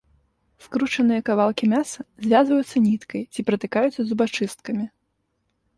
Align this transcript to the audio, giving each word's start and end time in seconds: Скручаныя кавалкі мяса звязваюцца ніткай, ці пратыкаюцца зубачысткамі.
Скручаныя 0.67 1.23
кавалкі 1.27 1.69
мяса 1.75 1.99
звязваюцца 2.25 2.77
ніткай, 2.87 3.21
ці 3.35 3.39
пратыкаюцца 3.53 4.01
зубачысткамі. 4.15 4.85